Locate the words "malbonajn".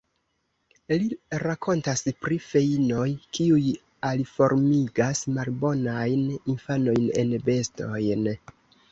5.35-6.23